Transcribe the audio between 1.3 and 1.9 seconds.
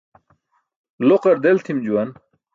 del tʰim